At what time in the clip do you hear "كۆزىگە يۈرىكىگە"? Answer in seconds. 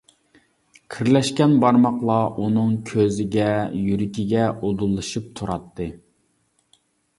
2.93-4.49